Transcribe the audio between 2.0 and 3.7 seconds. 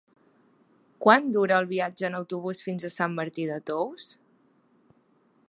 en autobús fins a Sant Martí de